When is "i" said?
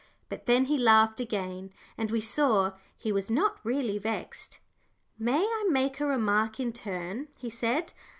5.43-5.67